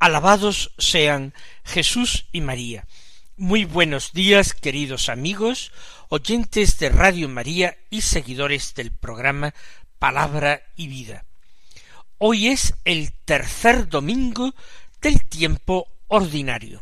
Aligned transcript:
Alabados 0.00 0.72
sean 0.78 1.34
Jesús 1.62 2.24
y 2.32 2.40
María. 2.40 2.86
Muy 3.36 3.66
buenos 3.66 4.14
días, 4.14 4.54
queridos 4.54 5.10
amigos, 5.10 5.72
oyentes 6.08 6.78
de 6.78 6.88
Radio 6.88 7.28
María 7.28 7.76
y 7.90 8.00
seguidores 8.00 8.72
del 8.74 8.92
programa 8.92 9.52
Palabra 9.98 10.62
y 10.74 10.88
Vida. 10.88 11.26
Hoy 12.16 12.48
es 12.48 12.76
el 12.86 13.12
tercer 13.12 13.90
domingo 13.90 14.54
del 15.02 15.22
tiempo 15.28 15.86
ordinario. 16.08 16.80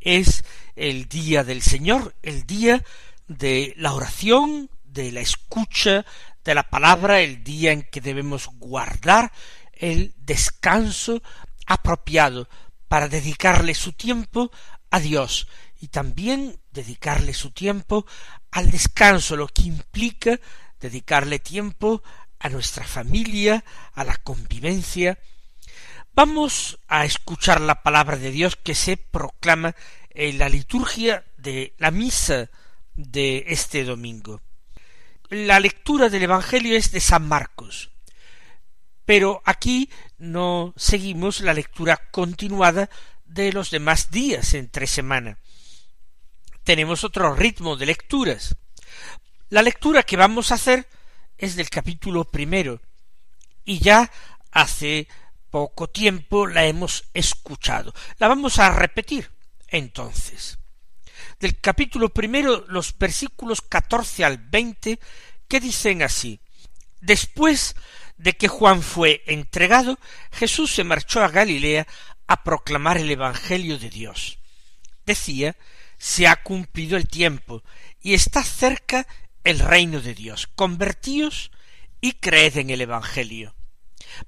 Es 0.00 0.42
el 0.74 1.06
día 1.06 1.44
del 1.44 1.60
Señor, 1.60 2.14
el 2.22 2.46
día 2.46 2.82
de 3.28 3.74
la 3.76 3.92
oración, 3.92 4.70
de 4.84 5.12
la 5.12 5.20
escucha 5.20 6.06
de 6.42 6.54
la 6.54 6.62
palabra, 6.62 7.20
el 7.20 7.44
día 7.44 7.72
en 7.72 7.82
que 7.82 8.00
debemos 8.00 8.46
guardar 8.58 9.32
el 9.74 10.14
descanso 10.16 11.22
apropiado 11.66 12.48
para 12.88 13.08
dedicarle 13.08 13.74
su 13.74 13.92
tiempo 13.92 14.50
a 14.90 15.00
Dios 15.00 15.48
y 15.80 15.88
también 15.88 16.60
dedicarle 16.70 17.34
su 17.34 17.50
tiempo 17.50 18.06
al 18.50 18.70
descanso, 18.70 19.36
lo 19.36 19.48
que 19.48 19.62
implica 19.62 20.38
dedicarle 20.80 21.38
tiempo 21.38 22.02
a 22.38 22.48
nuestra 22.48 22.84
familia, 22.84 23.64
a 23.94 24.04
la 24.04 24.16
convivencia. 24.16 25.18
Vamos 26.12 26.78
a 26.88 27.04
escuchar 27.04 27.60
la 27.60 27.82
palabra 27.82 28.16
de 28.16 28.30
Dios 28.30 28.56
que 28.56 28.74
se 28.74 28.96
proclama 28.96 29.74
en 30.10 30.38
la 30.38 30.48
liturgia 30.48 31.24
de 31.36 31.74
la 31.78 31.90
misa 31.90 32.50
de 32.94 33.44
este 33.48 33.84
domingo. 33.84 34.40
La 35.30 35.58
lectura 35.58 36.08
del 36.08 36.22
Evangelio 36.22 36.76
es 36.76 36.92
de 36.92 37.00
San 37.00 37.26
Marcos, 37.26 37.90
pero 39.04 39.42
aquí 39.44 39.90
no 40.18 40.72
seguimos 40.76 41.40
la 41.40 41.54
lectura 41.54 42.00
continuada 42.10 42.88
de 43.24 43.52
los 43.52 43.70
demás 43.70 44.10
días 44.10 44.54
entre 44.54 44.86
semana. 44.86 45.38
Tenemos 46.62 47.04
otro 47.04 47.34
ritmo 47.34 47.76
de 47.76 47.86
lecturas. 47.86 48.56
La 49.50 49.62
lectura 49.62 50.02
que 50.02 50.16
vamos 50.16 50.50
a 50.50 50.54
hacer 50.54 50.88
es 51.36 51.56
del 51.56 51.68
capítulo 51.68 52.24
primero, 52.24 52.80
y 53.64 53.78
ya 53.78 54.10
hace 54.50 55.08
poco 55.50 55.88
tiempo 55.88 56.46
la 56.46 56.64
hemos 56.64 57.04
escuchado. 57.12 57.92
La 58.18 58.28
vamos 58.28 58.58
a 58.58 58.70
repetir 58.70 59.30
entonces. 59.68 60.58
Del 61.40 61.60
capítulo 61.60 62.08
primero, 62.08 62.64
los 62.68 62.96
versículos 62.96 63.60
catorce 63.60 64.24
al 64.24 64.38
veinte, 64.38 64.98
que 65.48 65.60
dicen 65.60 66.02
así 66.02 66.40
Después 67.04 67.76
de 68.16 68.34
que 68.34 68.48
Juan 68.48 68.82
fue 68.82 69.22
entregado, 69.26 69.98
Jesús 70.32 70.74
se 70.74 70.84
marchó 70.84 71.22
a 71.22 71.28
Galilea 71.28 71.86
a 72.26 72.42
proclamar 72.42 72.98
el 72.98 73.10
Evangelio 73.10 73.78
de 73.78 73.90
Dios. 73.90 74.38
Decía, 75.04 75.56
se 75.98 76.26
ha 76.26 76.42
cumplido 76.42 76.96
el 76.96 77.08
tiempo 77.08 77.62
y 78.00 78.14
está 78.14 78.42
cerca 78.42 79.06
el 79.42 79.58
reino 79.58 80.00
de 80.00 80.14
Dios. 80.14 80.48
Convertíos 80.54 81.50
y 82.00 82.12
creed 82.12 82.58
en 82.58 82.70
el 82.70 82.80
Evangelio. 82.80 83.54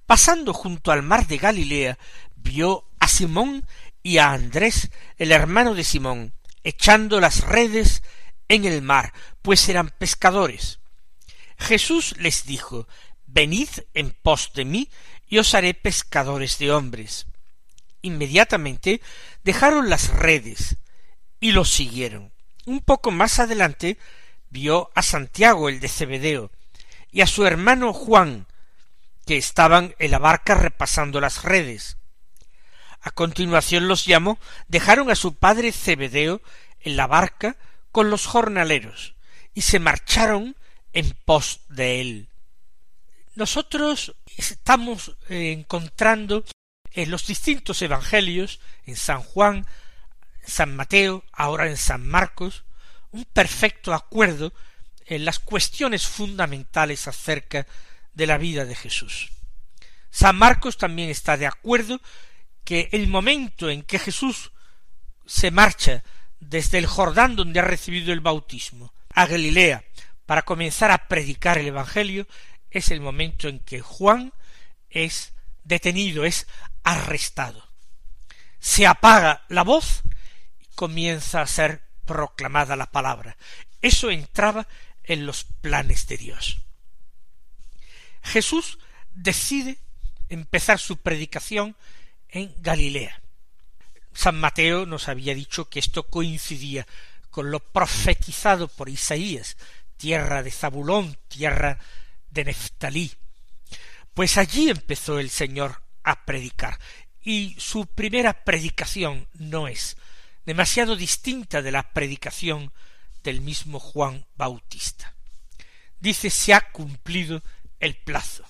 Pasando 0.06 0.52
junto 0.52 0.92
al 0.92 1.02
mar 1.02 1.26
de 1.26 1.38
Galilea, 1.38 1.98
vio 2.34 2.88
a 2.98 3.08
Simón 3.08 3.66
y 4.02 4.18
a 4.18 4.32
Andrés, 4.32 4.90
el 5.16 5.32
hermano 5.32 5.74
de 5.74 5.84
Simón, 5.84 6.32
echando 6.64 7.20
las 7.20 7.42
redes 7.42 8.02
en 8.48 8.64
el 8.64 8.82
mar, 8.82 9.12
pues 9.42 9.68
eran 9.68 9.90
pescadores. 9.90 10.80
Jesús 11.58 12.14
les 12.18 12.44
dijo, 12.44 12.86
Venid 13.36 13.68
en 13.92 14.12
pos 14.12 14.52
de 14.54 14.64
mí, 14.64 14.88
y 15.28 15.36
os 15.36 15.54
haré 15.54 15.74
pescadores 15.74 16.56
de 16.56 16.72
hombres. 16.72 17.26
Inmediatamente 18.00 19.02
dejaron 19.44 19.90
las 19.90 20.08
redes 20.08 20.78
y 21.38 21.52
los 21.52 21.68
siguieron. 21.68 22.32
Un 22.64 22.80
poco 22.80 23.10
más 23.10 23.38
adelante 23.38 23.98
vio 24.48 24.90
a 24.94 25.02
Santiago 25.02 25.68
el 25.68 25.80
de 25.80 25.88
Cebedeo 25.88 26.50
y 27.12 27.20
a 27.20 27.26
su 27.26 27.44
hermano 27.44 27.92
Juan, 27.92 28.46
que 29.26 29.36
estaban 29.36 29.94
en 29.98 30.12
la 30.12 30.18
barca 30.18 30.54
repasando 30.54 31.20
las 31.20 31.42
redes. 31.42 31.98
A 33.02 33.10
continuación 33.10 33.86
los 33.86 34.06
llamó, 34.06 34.38
dejaron 34.66 35.10
a 35.10 35.14
su 35.14 35.34
padre 35.34 35.72
Cebedeo 35.72 36.40
en 36.80 36.96
la 36.96 37.06
barca 37.06 37.58
con 37.92 38.08
los 38.08 38.24
jornaleros 38.24 39.14
y 39.52 39.60
se 39.60 39.78
marcharon 39.78 40.56
en 40.94 41.14
pos 41.26 41.60
de 41.68 42.00
él. 42.00 42.28
Nosotros 43.36 44.14
estamos 44.38 45.14
encontrando 45.28 46.42
en 46.92 47.10
los 47.10 47.26
distintos 47.26 47.82
evangelios, 47.82 48.60
en 48.86 48.96
San 48.96 49.22
Juan, 49.22 49.66
San 50.42 50.74
Mateo, 50.74 51.22
ahora 51.32 51.68
en 51.68 51.76
San 51.76 52.06
Marcos, 52.08 52.64
un 53.10 53.26
perfecto 53.26 53.92
acuerdo 53.92 54.54
en 55.04 55.26
las 55.26 55.38
cuestiones 55.38 56.06
fundamentales 56.06 57.06
acerca 57.08 57.66
de 58.14 58.26
la 58.26 58.38
vida 58.38 58.64
de 58.64 58.74
Jesús. 58.74 59.30
San 60.10 60.36
Marcos 60.36 60.78
también 60.78 61.10
está 61.10 61.36
de 61.36 61.46
acuerdo 61.46 62.00
que 62.64 62.88
el 62.92 63.06
momento 63.06 63.68
en 63.68 63.82
que 63.82 63.98
Jesús 63.98 64.50
se 65.26 65.50
marcha 65.50 66.02
desde 66.40 66.78
el 66.78 66.86
Jordán 66.86 67.36
donde 67.36 67.60
ha 67.60 67.64
recibido 67.64 68.14
el 68.14 68.20
bautismo 68.20 68.94
a 69.12 69.26
Galilea 69.26 69.84
para 70.24 70.42
comenzar 70.42 70.90
a 70.90 71.06
predicar 71.06 71.58
el 71.58 71.66
Evangelio 71.66 72.26
es 72.76 72.90
el 72.90 73.00
momento 73.00 73.48
en 73.48 73.60
que 73.60 73.80
Juan 73.80 74.32
es 74.90 75.32
detenido, 75.64 76.24
es 76.24 76.46
arrestado. 76.82 77.68
Se 78.58 78.86
apaga 78.86 79.44
la 79.48 79.62
voz 79.62 80.02
y 80.60 80.66
comienza 80.74 81.42
a 81.42 81.46
ser 81.46 81.82
proclamada 82.04 82.76
la 82.76 82.90
palabra. 82.90 83.36
Eso 83.82 84.10
entraba 84.10 84.66
en 85.04 85.26
los 85.26 85.44
planes 85.44 86.06
de 86.06 86.16
Dios. 86.16 86.58
Jesús 88.22 88.78
decide 89.14 89.78
empezar 90.28 90.78
su 90.78 90.98
predicación 90.98 91.76
en 92.28 92.54
Galilea. 92.58 93.20
San 94.12 94.38
Mateo 94.40 94.86
nos 94.86 95.08
había 95.08 95.34
dicho 95.34 95.68
que 95.68 95.78
esto 95.78 96.04
coincidía 96.04 96.86
con 97.30 97.50
lo 97.50 97.60
profetizado 97.60 98.68
por 98.68 98.88
Isaías 98.88 99.56
tierra 99.96 100.42
de 100.42 100.50
Zabulón, 100.50 101.16
tierra 101.28 101.78
de. 102.44 103.16
Pues 104.14 104.38
allí 104.38 104.70
empezó 104.70 105.18
el 105.18 105.30
Señor 105.30 105.82
a 106.02 106.24
predicar, 106.24 106.78
y 107.20 107.56
su 107.58 107.86
primera 107.86 108.44
predicación 108.44 109.28
no 109.34 109.66
es 109.66 109.96
demasiado 110.46 110.94
distinta 110.94 111.60
de 111.60 111.72
la 111.72 111.92
predicación 111.92 112.72
del 113.24 113.40
mismo 113.40 113.80
Juan 113.80 114.24
Bautista. 114.36 115.14
Dice 115.98 116.30
se 116.30 116.54
ha 116.54 116.70
cumplido 116.70 117.42
el 117.80 117.96
plazo. 117.96 118.44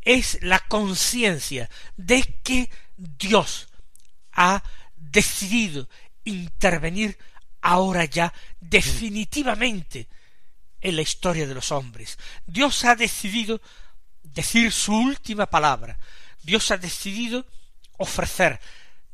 Es 0.00 0.38
la 0.42 0.58
conciencia 0.58 1.70
de 1.96 2.22
que 2.42 2.68
Dios 2.96 3.68
ha 4.32 4.64
decidido 4.96 5.88
intervenir 6.24 7.16
ahora 7.60 8.04
ya 8.04 8.32
definitivamente 8.60 10.08
en 10.82 10.96
la 10.96 11.02
historia 11.02 11.46
de 11.46 11.54
los 11.54 11.72
hombres. 11.72 12.18
Dios 12.44 12.84
ha 12.84 12.94
decidido 12.94 13.62
decir 14.22 14.72
su 14.72 14.94
última 14.94 15.46
palabra. 15.46 15.98
Dios 16.42 16.70
ha 16.70 16.76
decidido 16.76 17.46
ofrecer 17.98 18.60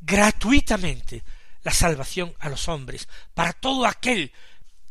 gratuitamente 0.00 1.22
la 1.62 1.72
salvación 1.72 2.34
a 2.40 2.48
los 2.48 2.68
hombres 2.68 3.08
para 3.34 3.52
todo 3.52 3.86
aquel 3.86 4.32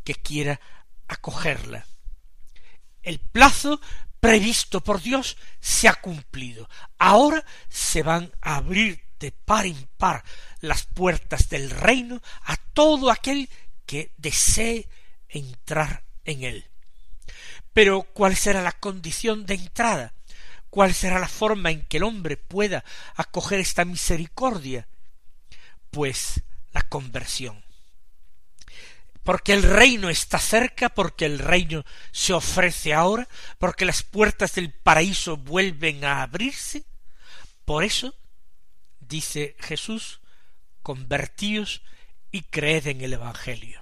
que 0.03 0.15
quiera 0.15 0.59
acogerla. 1.07 1.85
El 3.01 3.19
plazo 3.19 3.81
previsto 4.19 4.81
por 4.81 5.01
Dios 5.01 5.37
se 5.59 5.87
ha 5.87 5.95
cumplido. 5.95 6.69
Ahora 6.97 7.43
se 7.69 8.03
van 8.03 8.31
a 8.41 8.57
abrir 8.57 9.01
de 9.19 9.31
par 9.31 9.65
en 9.65 9.89
par 9.97 10.23
las 10.59 10.85
puertas 10.85 11.49
del 11.49 11.71
reino 11.71 12.21
a 12.43 12.57
todo 12.57 13.09
aquel 13.09 13.49
que 13.85 14.11
desee 14.17 14.87
entrar 15.29 16.06
en 16.27 16.43
él. 16.43 16.65
Pero 17.73 18.03
¿cuál 18.03 18.35
será 18.35 18.61
la 18.61 18.73
condición 18.73 19.47
de 19.47 19.55
entrada? 19.55 20.13
¿Cuál 20.69 20.93
será 20.93 21.17
la 21.17 21.27
forma 21.27 21.71
en 21.71 21.83
que 21.85 21.97
el 21.97 22.03
hombre 22.03 22.37
pueda 22.37 22.83
acoger 23.15 23.59
esta 23.59 23.85
misericordia? 23.85 24.87
Pues 25.89 26.43
la 26.73 26.83
conversión. 26.83 27.63
Porque 29.23 29.53
el 29.53 29.63
reino 29.63 30.09
está 30.09 30.39
cerca, 30.39 30.89
porque 30.89 31.25
el 31.25 31.39
reino 31.39 31.83
se 32.11 32.33
ofrece 32.33 32.93
ahora, 32.93 33.27
porque 33.57 33.85
las 33.85 34.03
puertas 34.03 34.53
del 34.55 34.71
paraíso 34.71 35.35
vuelven 35.35 36.05
a 36.05 36.21
abrirse. 36.21 36.85
Por 37.65 37.83
eso, 37.83 38.15
dice 39.01 39.55
Jesús, 39.59 40.21
convertíos 40.81 41.81
y 42.31 42.43
creed 42.43 42.87
en 42.87 43.01
el 43.01 43.13
Evangelio. 43.13 43.81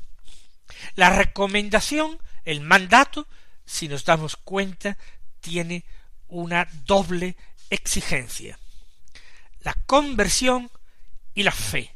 La 0.95 1.11
recomendación, 1.11 2.19
el 2.45 2.61
mandato, 2.61 3.27
si 3.65 3.87
nos 3.87 4.05
damos 4.05 4.35
cuenta, 4.37 4.97
tiene 5.41 5.83
una 6.27 6.67
doble 6.85 7.35
exigencia. 7.69 8.59
La 9.61 9.73
conversión 9.85 10.71
y 11.33 11.43
la 11.43 11.51
fe, 11.51 11.95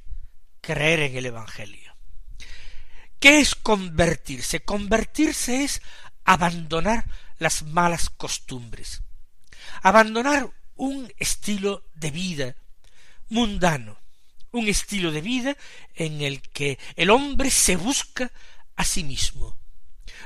creer 0.62 1.00
en 1.02 1.16
el 1.16 1.28
Evangelio. 1.28 1.96
¿Qué 3.20 3.40
es 3.40 3.56
convertirse? 3.56 4.62
Convertirse 4.62 5.64
es 5.64 5.82
abandonar 6.26 7.06
las 7.38 7.64
malas 7.64 8.10
costumbres, 8.10 9.02
abandonar 9.82 10.50
un 10.76 11.12
estilo 11.18 11.84
de 11.96 12.12
vida 12.12 12.56
mundano, 13.30 13.98
un 14.52 14.68
estilo 14.68 15.12
de 15.12 15.22
vida 15.22 15.58
en 15.96 16.22
el 16.22 16.42
que 16.42 16.80
el 16.96 17.10
hombre 17.10 17.50
se 17.50 17.76
busca 17.76 18.32
a 18.76 18.86
sí 18.86 19.04
mismo, 19.04 19.58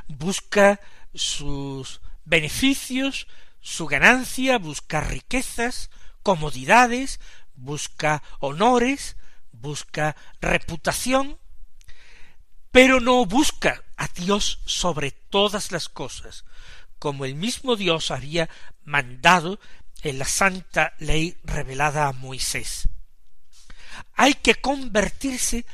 busca 0.08 0.80
sus 1.14 2.02
beneficios, 2.26 3.28
su 3.62 3.88
ganancia, 3.88 4.58
busca 4.58 5.02
riquezas, 5.02 5.90
comodidades, 6.22 7.20
busca 7.56 8.24
honores, 8.40 9.16
busca 9.52 10.16
reputación, 10.42 11.38
pero 12.72 13.00
no 13.00 13.26
busca 13.26 13.84
a 13.98 14.08
Dios 14.08 14.60
sobre 14.66 15.12
todas 15.12 15.72
las 15.72 15.90
cosas, 15.90 16.46
como 17.00 17.26
el 17.26 17.36
mismo 17.36 17.76
Dios 17.76 18.12
había 18.12 18.50
mandado 18.84 19.60
en 20.02 20.20
la 20.20 20.26
santa 20.26 20.94
ley 21.00 21.38
revelada 21.44 22.08
a 22.08 22.14
Moisés. 22.14 22.90
Hay 24.16 24.34
que 24.34 24.56
convertirse, 24.56 25.66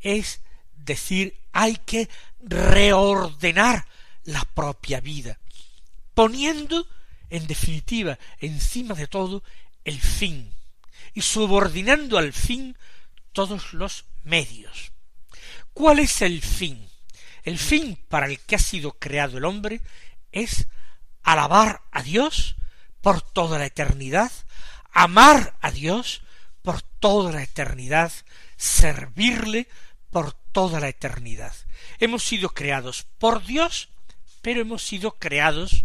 es 0.00 0.40
decir, 0.76 1.41
hay 1.52 1.76
que 1.76 2.08
reordenar 2.40 3.86
la 4.24 4.42
propia 4.54 5.00
vida, 5.00 5.38
poniendo, 6.14 6.86
en 7.30 7.46
definitiva, 7.46 8.18
encima 8.38 8.94
de 8.94 9.06
todo, 9.06 9.42
el 9.84 10.00
fin, 10.00 10.52
y 11.14 11.22
subordinando 11.22 12.18
al 12.18 12.32
fin 12.32 12.76
todos 13.32 13.72
los 13.72 14.04
medios. 14.24 14.92
¿Cuál 15.72 15.98
es 15.98 16.22
el 16.22 16.42
fin? 16.42 16.88
El 17.42 17.58
fin 17.58 17.98
para 18.08 18.26
el 18.26 18.38
que 18.40 18.56
ha 18.56 18.58
sido 18.58 18.92
creado 18.92 19.38
el 19.38 19.44
hombre 19.44 19.80
es 20.30 20.68
alabar 21.22 21.82
a 21.90 22.02
Dios 22.02 22.56
por 23.00 23.20
toda 23.20 23.58
la 23.58 23.66
eternidad, 23.66 24.30
amar 24.92 25.56
a 25.60 25.70
Dios 25.70 26.22
por 26.62 26.82
toda 26.82 27.32
la 27.32 27.42
eternidad, 27.42 28.12
servirle 28.56 29.68
por 30.10 30.34
toda 30.52 30.80
la 30.80 30.88
eternidad. 30.88 31.54
Hemos 31.98 32.24
sido 32.24 32.50
creados 32.50 33.06
por 33.18 33.44
Dios, 33.44 33.88
pero 34.42 34.60
hemos 34.60 34.82
sido 34.82 35.12
creados 35.12 35.84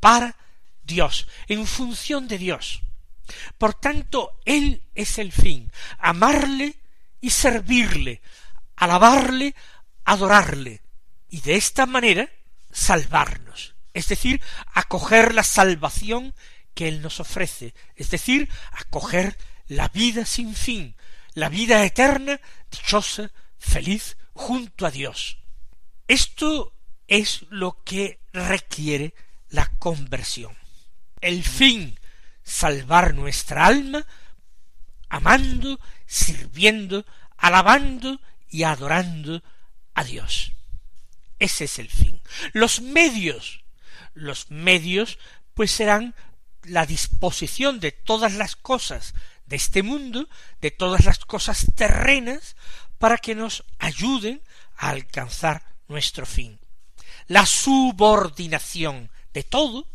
para 0.00 0.36
Dios, 0.82 1.28
en 1.48 1.66
función 1.66 2.28
de 2.28 2.38
Dios. 2.38 2.82
Por 3.58 3.74
tanto, 3.74 4.40
Él 4.44 4.82
es 4.94 5.18
el 5.18 5.32
fin, 5.32 5.70
amarle 5.98 6.76
y 7.20 7.30
servirle, 7.30 8.22
alabarle, 8.76 9.54
adorarle, 10.04 10.80
y 11.28 11.40
de 11.40 11.56
esta 11.56 11.84
manera 11.84 12.30
salvarnos, 12.72 13.74
es 13.92 14.08
decir, 14.08 14.40
acoger 14.72 15.34
la 15.34 15.42
salvación 15.42 16.34
que 16.74 16.88
Él 16.88 17.02
nos 17.02 17.20
ofrece, 17.20 17.74
es 17.96 18.10
decir, 18.10 18.48
acoger 18.72 19.36
la 19.66 19.88
vida 19.88 20.24
sin 20.24 20.54
fin, 20.54 20.96
la 21.34 21.48
vida 21.48 21.84
eterna, 21.84 22.40
dichosa, 22.70 23.30
feliz, 23.58 24.16
junto 24.32 24.86
a 24.86 24.90
Dios. 24.90 25.38
Esto 26.06 26.72
es 27.06 27.44
lo 27.50 27.82
que 27.84 28.20
requiere 28.32 29.14
la 29.48 29.66
conversión. 29.78 30.56
El 31.20 31.42
fin 31.42 31.98
salvar 32.42 33.14
nuestra 33.14 33.66
alma, 33.66 34.06
amando, 35.08 35.80
sirviendo, 36.06 37.04
alabando 37.36 38.20
y 38.48 38.62
adorando 38.62 39.42
a 39.94 40.04
Dios. 40.04 40.52
Ese 41.38 41.64
es 41.64 41.78
el 41.78 41.88
fin. 41.88 42.20
Los 42.52 42.80
medios, 42.80 43.64
los 44.14 44.50
medios, 44.50 45.18
pues 45.54 45.70
serán 45.70 46.14
la 46.62 46.86
disposición 46.86 47.80
de 47.80 47.92
todas 47.92 48.34
las 48.34 48.56
cosas 48.56 49.14
de 49.46 49.56
este 49.56 49.82
mundo, 49.82 50.28
de 50.60 50.70
todas 50.70 51.04
las 51.04 51.18
cosas 51.20 51.66
terrenas, 51.74 52.56
para 52.98 53.18
que 53.18 53.34
nos 53.34 53.64
ayuden 53.78 54.42
a 54.76 54.90
alcanzar 54.90 55.62
nuestro 55.88 56.26
fin. 56.26 56.60
La 57.26 57.46
subordinación 57.46 59.10
de 59.32 59.42
todo 59.42 59.86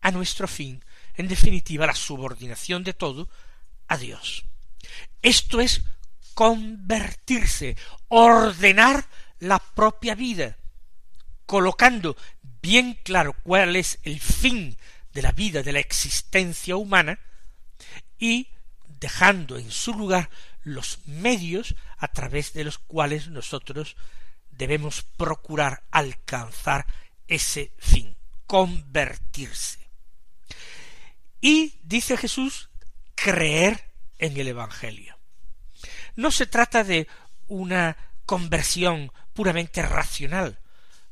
a 0.00 0.10
nuestro 0.10 0.48
fin, 0.48 0.84
en 1.14 1.28
definitiva 1.28 1.86
la 1.86 1.94
subordinación 1.94 2.84
de 2.84 2.94
todo 2.94 3.28
a 3.88 3.96
Dios. 3.96 4.44
Esto 5.22 5.60
es 5.60 5.82
convertirse, 6.34 7.76
ordenar 8.08 9.08
la 9.40 9.58
propia 9.58 10.14
vida, 10.14 10.56
colocando 11.46 12.16
bien 12.62 12.98
claro 13.02 13.34
cuál 13.42 13.76
es 13.76 13.98
el 14.02 14.20
fin 14.20 14.76
de 15.12 15.22
la 15.22 15.32
vida, 15.32 15.62
de 15.62 15.72
la 15.72 15.80
existencia 15.80 16.76
humana, 16.76 17.18
y 18.18 18.48
dejando 18.86 19.56
en 19.56 19.70
su 19.70 19.94
lugar 19.94 20.30
los 20.62 20.98
medios 21.06 21.74
a 21.98 22.08
través 22.08 22.52
de 22.52 22.64
los 22.64 22.78
cuales 22.78 23.28
nosotros 23.28 23.96
debemos 24.50 25.02
procurar 25.02 25.82
alcanzar 25.90 26.86
ese 27.26 27.72
fin, 27.78 28.16
convertirse. 28.46 29.78
Y, 31.40 31.78
dice 31.82 32.16
Jesús, 32.16 32.70
creer 33.14 33.92
en 34.18 34.36
el 34.36 34.48
Evangelio. 34.48 35.16
No 36.16 36.30
se 36.30 36.46
trata 36.46 36.82
de 36.82 37.06
una 37.46 37.96
conversión 38.26 39.12
puramente 39.32 39.82
racional, 39.82 40.58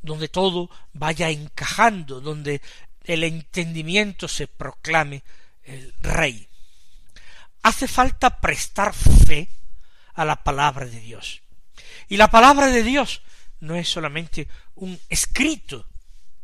donde 0.03 0.29
todo 0.29 0.69
vaya 0.93 1.31
encajando, 1.31 2.21
donde 2.21 2.61
el 3.05 3.23
entendimiento 3.23 4.27
se 4.27 4.49
proclame 4.49 5.23
el 5.63 5.95
rey. 6.01 6.49
Hace 7.63 7.89
falta 7.89 8.41
prestar 8.41 8.93
fe 8.93 9.49
a 10.17 10.25
la 10.25 10.43
palabra 10.43 10.87
de 10.87 11.01
Dios. 11.01 11.43
Y 12.09 12.17
la 12.17 12.29
palabra 12.29 12.67
de 12.69 12.83
Dios 12.83 13.23
no 13.61 13.77
es 13.77 13.89
solamente 13.89 14.49
un 14.75 14.99
escrito 15.09 15.87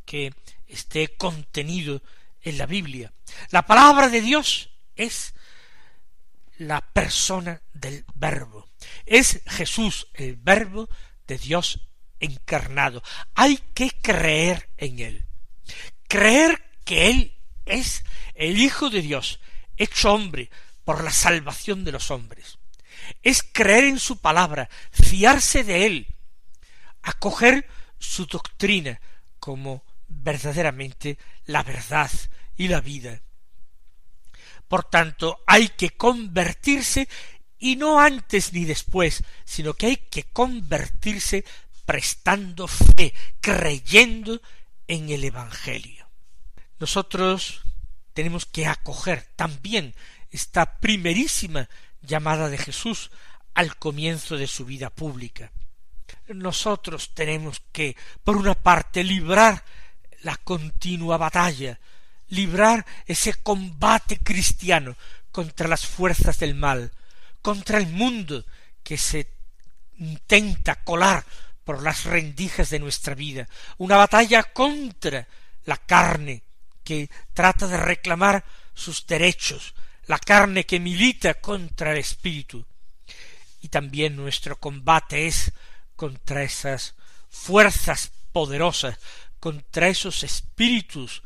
que 0.05 0.33
esté 0.67 1.09
contenido 1.17 2.03
en 2.43 2.59
la 2.59 2.67
Biblia. 2.67 3.13
La 3.51 3.63
palabra 3.63 4.09
de 4.09 4.21
Dios 4.21 4.71
es 4.97 5.35
la 6.59 6.81
persona 6.81 7.61
del 7.73 8.05
Verbo. 8.15 8.69
Es 9.07 9.41
Jesús, 9.47 10.09
el 10.15 10.37
Verbo 10.37 10.89
de 11.27 11.39
Dios 11.39 11.81
encarnado. 12.21 13.03
Hay 13.35 13.59
que 13.75 13.91
creer 13.91 14.71
en 14.77 14.99
Él. 14.99 15.27
Creer 16.09 16.63
que 16.85 17.11
Él 17.11 17.37
es 17.65 18.05
el 18.35 18.61
Hijo 18.61 18.91
de 18.91 19.03
Dios, 19.03 19.41
hecho 19.77 20.13
hombre 20.13 20.51
por 20.85 21.05
la 21.05 21.11
salvación 21.11 21.85
de 21.85 21.93
los 21.93 22.11
hombres. 22.11 22.59
Es 23.23 23.43
creer 23.43 23.85
en 23.85 23.99
su 23.99 24.19
palabra, 24.19 24.69
fiarse 24.91 25.65
de 25.65 25.87
Él, 25.87 26.07
acoger 27.03 27.67
su 27.99 28.27
doctrina 28.27 29.01
como 29.39 29.85
verdaderamente 30.09 31.19
la 31.47 31.63
verdad 31.63 32.11
y 32.57 32.69
la 32.69 32.81
vida. 32.81 33.23
Por 34.69 34.85
tanto, 34.85 35.43
hay 35.47 35.69
que 35.69 35.91
convertirse 35.91 37.09
y 37.59 37.77
no 37.77 38.01
antes 38.01 38.53
ni 38.53 38.65
después, 38.65 39.23
sino 39.45 39.75
que 39.75 39.87
hay 39.87 39.97
que 39.97 40.25
convertirse 40.25 41.45
prestando 41.85 42.67
fe, 42.69 43.15
creyendo 43.41 44.41
en 44.89 45.11
el 45.11 45.25
Evangelio. 45.25 46.09
Nosotros 46.79 47.63
tenemos 48.13 48.47
que 48.47 48.67
acoger 48.67 49.29
también 49.37 49.95
esta 50.31 50.79
primerísima 50.81 51.69
llamada 52.03 52.49
de 52.49 52.59
Jesús 52.59 53.11
al 53.55 53.77
comienzo 53.77 54.37
de 54.37 54.47
su 54.47 54.65
vida 54.65 54.91
pública. 54.91 55.53
Nosotros 56.29 57.13
tenemos 57.15 57.63
que, 57.73 57.97
por 58.25 58.37
una 58.37 58.55
parte, 58.55 59.05
librar 59.05 59.65
la 60.23 60.37
continua 60.37 61.17
batalla, 61.17 61.79
librar 62.29 62.87
ese 63.07 63.35
combate 63.35 64.19
cristiano 64.19 64.97
contra 65.31 65.69
las 65.69 65.87
fuerzas 65.87 66.39
del 66.39 66.55
mal, 66.55 66.93
contra 67.41 67.79
el 67.79 67.89
mundo 67.89 68.45
que 68.83 68.97
se 68.97 69.29
intenta 69.99 70.77
colar 70.77 71.25
por 71.65 71.83
las 71.83 72.05
rendijas 72.05 72.71
de 72.71 72.79
nuestra 72.79 73.15
vida, 73.15 73.49
una 73.79 73.97
batalla 73.97 74.43
contra 74.43 75.27
la 75.65 75.77
carne 75.77 76.43
que 76.85 77.09
trata 77.35 77.67
de 77.67 77.77
reclamar 77.77 78.45
sus 78.75 79.07
derechos, 79.07 79.75
la 80.07 80.19
carne 80.19 80.65
que 80.65 80.81
milita 80.81 81.35
contra 81.35 81.93
el 81.93 81.99
espíritu. 81.99 82.67
Y 83.61 83.69
también 83.69 84.17
nuestro 84.17 84.59
combate 84.59 85.27
es 85.27 85.53
contra 85.97 86.43
esas 86.43 86.95
fuerzas 87.31 88.13
poderosas, 88.33 88.99
contra 89.39 89.89
esos 89.89 90.23
espíritus 90.25 91.23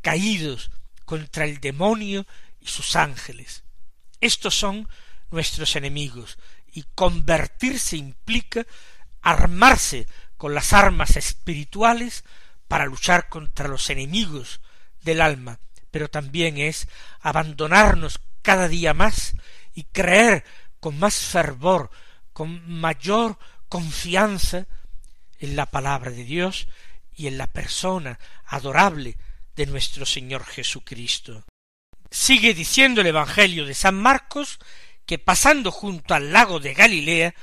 caídos, 0.00 0.70
contra 1.04 1.44
el 1.44 1.60
demonio 1.60 2.26
y 2.60 2.66
sus 2.66 2.96
ángeles. 2.96 3.62
Estos 4.20 4.54
son 4.54 4.88
nuestros 5.30 5.76
enemigos, 5.76 6.38
y 6.72 6.84
convertirse 6.94 7.96
implica 7.96 8.66
armarse 9.22 10.06
con 10.36 10.54
las 10.54 10.72
armas 10.72 11.16
espirituales 11.16 12.24
para 12.68 12.86
luchar 12.86 13.28
contra 13.28 13.68
los 13.68 13.88
enemigos 13.90 14.60
del 15.02 15.20
alma, 15.20 15.60
pero 15.94 16.08
también 16.08 16.58
es 16.58 16.88
abandonarnos 17.20 18.18
cada 18.42 18.66
día 18.66 18.94
más 18.94 19.36
y 19.74 19.84
creer 19.84 20.42
con 20.80 20.98
más 20.98 21.14
fervor, 21.14 21.88
con 22.32 22.68
mayor 22.68 23.38
confianza 23.68 24.66
en 25.38 25.54
la 25.54 25.66
palabra 25.66 26.10
de 26.10 26.24
Dios 26.24 26.66
y 27.14 27.28
en 27.28 27.38
la 27.38 27.46
persona 27.46 28.18
adorable 28.46 29.16
de 29.54 29.66
nuestro 29.66 30.04
Señor 30.04 30.44
Jesucristo. 30.44 31.44
Sigue 32.10 32.54
diciendo 32.54 33.00
el 33.00 33.06
Evangelio 33.06 33.64
de 33.64 33.74
San 33.74 33.94
Marcos 33.94 34.58
que 35.06 35.20
pasando 35.20 35.70
junto 35.70 36.12
al 36.12 36.32
lago 36.32 36.58
de 36.58 36.74
Galilea 36.74 37.36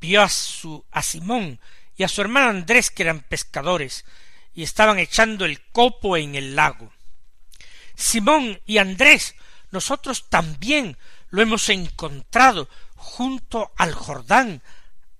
vio 0.00 0.22
a 0.22 0.28
su 0.28 0.84
a 0.90 1.04
Simón 1.04 1.60
y 1.96 2.02
a 2.02 2.08
su 2.08 2.20
hermano 2.20 2.48
Andrés 2.48 2.90
que 2.90 3.04
eran 3.04 3.20
pescadores 3.20 4.04
y 4.54 4.64
estaban 4.64 4.98
echando 4.98 5.44
el 5.44 5.62
copo 5.70 6.16
en 6.16 6.34
el 6.34 6.56
lago. 6.56 6.92
Simón 7.94 8.60
y 8.66 8.78
Andrés, 8.78 9.34
nosotros 9.70 10.28
también 10.28 10.98
lo 11.30 11.42
hemos 11.42 11.68
encontrado 11.68 12.68
junto 12.94 13.72
al 13.76 13.94
Jordán, 13.94 14.62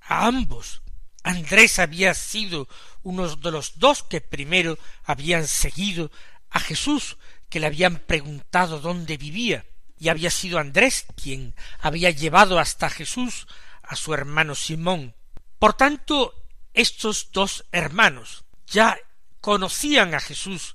a 0.00 0.26
ambos. 0.26 0.82
Andrés 1.22 1.78
había 1.78 2.14
sido 2.14 2.68
uno 3.02 3.36
de 3.36 3.50
los 3.50 3.78
dos 3.78 4.02
que 4.02 4.20
primero 4.20 4.78
habían 5.04 5.46
seguido 5.46 6.10
a 6.50 6.60
Jesús, 6.60 7.16
que 7.48 7.60
le 7.60 7.66
habían 7.66 7.96
preguntado 7.96 8.80
dónde 8.80 9.16
vivía, 9.16 9.66
y 9.98 10.08
había 10.08 10.30
sido 10.30 10.58
Andrés 10.58 11.06
quien 11.16 11.54
había 11.78 12.10
llevado 12.10 12.58
hasta 12.58 12.90
Jesús 12.90 13.46
a 13.82 13.96
su 13.96 14.12
hermano 14.14 14.54
Simón. 14.54 15.14
Por 15.58 15.74
tanto, 15.74 16.34
estos 16.74 17.30
dos 17.32 17.64
hermanos 17.72 18.44
ya 18.66 18.98
conocían 19.40 20.14
a 20.14 20.20
Jesús 20.20 20.74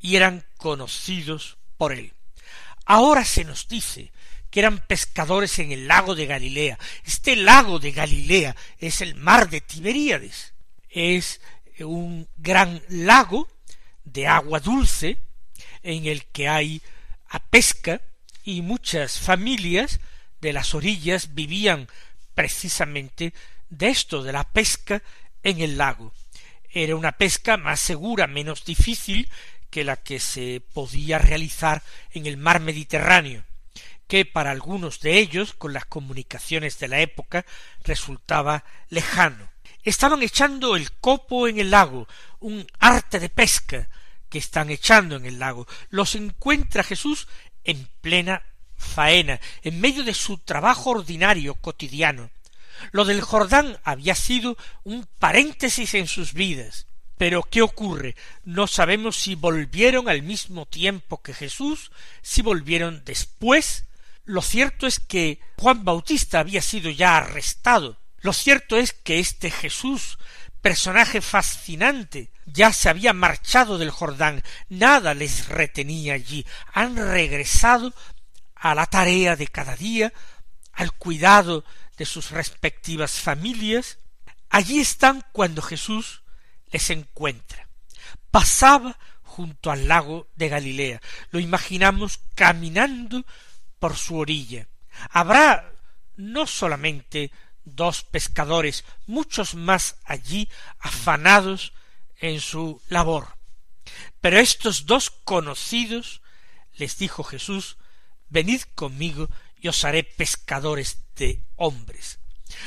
y 0.00 0.16
eran 0.16 0.44
conocidos 0.56 1.56
por 1.76 1.92
él. 1.92 2.12
Ahora 2.84 3.24
se 3.24 3.44
nos 3.44 3.68
dice 3.68 4.12
que 4.50 4.60
eran 4.60 4.78
pescadores 4.78 5.58
en 5.58 5.72
el 5.72 5.88
lago 5.88 6.14
de 6.14 6.26
Galilea. 6.26 6.78
Este 7.04 7.36
lago 7.36 7.78
de 7.78 7.92
Galilea 7.92 8.56
es 8.78 9.00
el 9.00 9.14
mar 9.14 9.50
de 9.50 9.60
Tiberíades. 9.60 10.54
Es 10.88 11.40
un 11.80 12.28
gran 12.36 12.82
lago 12.88 13.48
de 14.04 14.26
agua 14.26 14.60
dulce 14.60 15.18
en 15.82 16.06
el 16.06 16.24
que 16.26 16.48
hay 16.48 16.80
a 17.28 17.40
pesca 17.40 18.00
y 18.44 18.62
muchas 18.62 19.18
familias 19.18 20.00
de 20.40 20.52
las 20.52 20.74
orillas 20.74 21.34
vivían 21.34 21.88
precisamente 22.34 23.34
de 23.68 23.88
esto, 23.88 24.22
de 24.22 24.32
la 24.32 24.44
pesca 24.44 25.02
en 25.42 25.60
el 25.60 25.76
lago. 25.76 26.12
Era 26.70 26.94
una 26.94 27.12
pesca 27.12 27.56
más 27.56 27.80
segura, 27.80 28.26
menos 28.26 28.64
difícil 28.64 29.28
que 29.70 29.84
la 29.84 29.96
que 29.96 30.20
se 30.20 30.62
podía 30.72 31.18
realizar 31.18 31.82
en 32.12 32.26
el 32.26 32.36
mar 32.36 32.60
Mediterráneo, 32.60 33.44
que 34.06 34.24
para 34.24 34.50
algunos 34.50 35.00
de 35.00 35.18
ellos, 35.18 35.54
con 35.54 35.72
las 35.72 35.84
comunicaciones 35.84 36.78
de 36.78 36.88
la 36.88 37.00
época, 37.00 37.44
resultaba 37.84 38.64
lejano. 38.88 39.50
Estaban 39.82 40.22
echando 40.22 40.76
el 40.76 40.92
copo 40.92 41.48
en 41.48 41.58
el 41.58 41.70
lago, 41.70 42.08
un 42.40 42.66
arte 42.78 43.20
de 43.20 43.28
pesca 43.28 43.88
que 44.28 44.38
están 44.38 44.70
echando 44.70 45.16
en 45.16 45.26
el 45.26 45.38
lago. 45.38 45.66
Los 45.90 46.14
encuentra 46.14 46.82
Jesús 46.82 47.28
en 47.64 47.88
plena 48.00 48.42
faena, 48.76 49.40
en 49.62 49.80
medio 49.80 50.04
de 50.04 50.14
su 50.14 50.38
trabajo 50.38 50.90
ordinario 50.90 51.54
cotidiano. 51.54 52.30
Lo 52.92 53.04
del 53.04 53.20
Jordán 53.22 53.78
había 53.84 54.14
sido 54.14 54.56
un 54.84 55.06
paréntesis 55.18 55.94
en 55.94 56.06
sus 56.06 56.34
vidas. 56.34 56.86
Pero 57.18 57.42
¿qué 57.42 57.62
ocurre? 57.62 58.14
No 58.44 58.66
sabemos 58.66 59.16
si 59.16 59.34
volvieron 59.34 60.08
al 60.08 60.22
mismo 60.22 60.66
tiempo 60.66 61.22
que 61.22 61.32
Jesús, 61.32 61.90
si 62.22 62.42
volvieron 62.42 63.02
después. 63.04 63.84
Lo 64.24 64.42
cierto 64.42 64.86
es 64.86 65.00
que 65.00 65.40
Juan 65.56 65.84
Bautista 65.84 66.40
había 66.40 66.60
sido 66.60 66.90
ya 66.90 67.16
arrestado. 67.16 67.98
Lo 68.20 68.32
cierto 68.32 68.76
es 68.76 68.92
que 68.92 69.18
este 69.18 69.50
Jesús, 69.50 70.18
personaje 70.60 71.20
fascinante, 71.20 72.30
ya 72.44 72.72
se 72.72 72.88
había 72.88 73.12
marchado 73.12 73.78
del 73.78 73.90
Jordán, 73.90 74.42
nada 74.68 75.14
les 75.14 75.48
retenía 75.48 76.14
allí, 76.14 76.44
han 76.72 76.96
regresado 76.96 77.94
a 78.54 78.74
la 78.74 78.86
tarea 78.86 79.36
de 79.36 79.46
cada 79.46 79.76
día, 79.76 80.12
al 80.72 80.92
cuidado 80.92 81.64
de 81.96 82.04
sus 82.04 82.30
respectivas 82.30 83.12
familias, 83.12 83.98
allí 84.50 84.80
están 84.80 85.24
cuando 85.32 85.62
Jesús 85.62 86.22
les 86.70 86.90
encuentra. 86.90 87.68
Pasaba 88.30 88.98
junto 89.22 89.70
al 89.70 89.88
lago 89.88 90.28
de 90.36 90.48
Galilea. 90.48 91.00
Lo 91.30 91.40
imaginamos 91.40 92.20
caminando 92.34 93.24
por 93.78 93.96
su 93.96 94.16
orilla. 94.16 94.68
Habrá 95.10 95.72
no 96.16 96.46
solamente 96.46 97.30
dos 97.64 98.02
pescadores, 98.04 98.84
muchos 99.06 99.54
más 99.54 99.96
allí 100.04 100.48
afanados 100.78 101.72
en 102.18 102.40
su 102.40 102.80
labor. 102.88 103.36
Pero 104.20 104.38
estos 104.38 104.86
dos 104.86 105.10
conocidos 105.10 106.22
les 106.74 106.96
dijo 106.96 107.24
Jesús 107.24 107.76
Venid 108.28 108.62
conmigo 108.74 109.28
y 109.60 109.68
os 109.68 109.84
haré 109.84 110.02
pescadores 110.02 110.98
de 111.16 111.42
hombres. 111.56 112.18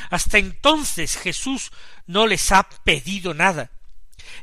Hasta 0.09 0.37
entonces 0.37 1.17
Jesús 1.17 1.71
no 2.05 2.27
les 2.27 2.51
ha 2.51 2.63
pedido 2.83 3.33
nada. 3.33 3.71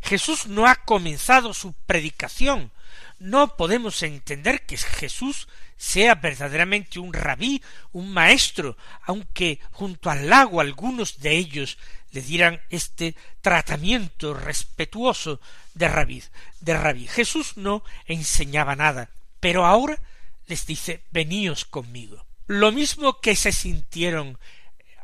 Jesús 0.02 0.46
no 0.46 0.66
ha 0.66 0.76
comenzado 0.76 1.54
su 1.54 1.72
predicación. 1.72 2.72
No 3.18 3.56
podemos 3.56 4.02
entender 4.02 4.66
que 4.66 4.76
Jesús 4.76 5.48
sea 5.76 6.14
verdaderamente 6.14 6.98
un 6.98 7.12
rabí, 7.12 7.62
un 7.92 8.12
maestro, 8.12 8.76
aunque 9.02 9.60
junto 9.72 10.10
al 10.10 10.28
lago 10.28 10.60
algunos 10.60 11.20
de 11.20 11.36
ellos 11.36 11.78
le 12.12 12.22
dieran 12.22 12.60
este 12.70 13.14
tratamiento 13.42 14.32
respetuoso 14.34 15.40
de 15.74 15.88
rabí. 15.88 16.22
De 16.60 16.76
rabí. 16.76 17.06
Jesús 17.06 17.56
no 17.56 17.82
enseñaba 18.06 18.76
nada, 18.76 19.10
pero 19.40 19.66
ahora 19.66 20.00
les 20.46 20.66
dice 20.66 21.02
veníos 21.10 21.64
conmigo. 21.64 22.24
Lo 22.46 22.72
mismo 22.72 23.20
que 23.20 23.36
se 23.36 23.52
sintieron 23.52 24.38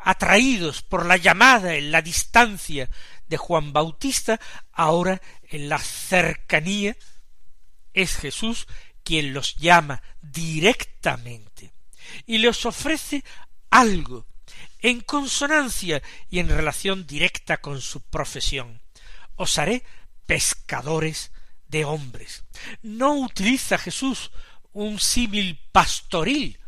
atraídos 0.04 0.82
por 0.82 1.06
la 1.06 1.16
llamada 1.16 1.74
en 1.74 1.92
la 1.92 2.02
distancia 2.02 2.88
de 3.28 3.36
Juan 3.36 3.72
Bautista, 3.72 4.40
ahora 4.72 5.20
en 5.48 5.68
la 5.68 5.78
cercanía 5.78 6.96
es 7.92 8.16
Jesús 8.16 8.66
quien 9.04 9.34
los 9.34 9.56
llama 9.56 10.02
directamente 10.20 11.72
y 12.26 12.38
les 12.38 12.64
ofrece 12.66 13.24
algo 13.70 14.26
en 14.80 15.00
consonancia 15.00 16.02
y 16.28 16.40
en 16.40 16.48
relación 16.48 17.06
directa 17.06 17.58
con 17.58 17.80
su 17.80 18.00
profesión. 18.00 18.80
Os 19.36 19.58
haré 19.58 19.84
pescadores 20.26 21.32
de 21.68 21.84
hombres. 21.84 22.44
No 22.82 23.14
utiliza 23.14 23.78
Jesús 23.78 24.30
un 24.72 24.98
símil 24.98 25.60
pastoril 25.72 26.58